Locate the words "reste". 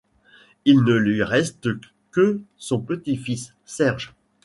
1.23-1.69